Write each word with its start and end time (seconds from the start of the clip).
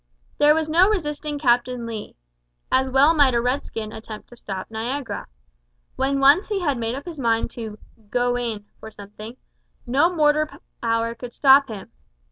There 0.39 0.55
was 0.55 0.67
no 0.67 0.89
resisting 0.89 1.37
Captain 1.37 1.85
Lee. 1.85 2.15
As 2.71 2.89
well 2.89 3.13
might 3.13 3.35
a 3.35 3.39
red 3.39 3.63
skin 3.65 3.91
attempt 3.91 4.29
to 4.29 4.35
stop 4.35 4.71
Niagara. 4.71 5.27
When 5.95 6.19
once 6.19 6.47
he 6.47 6.59
had 6.61 6.79
made 6.79 6.95
up 6.95 7.05
his 7.05 7.19
mind 7.19 7.51
to 7.51 7.77
"go 8.09 8.35
in" 8.35 8.65
for 8.79 8.89
something, 8.89 9.37
no 9.85 10.11
mortal 10.11 10.47
power 10.81 11.13
could 11.13 11.33
stop 11.35 11.67
him. 11.67 11.91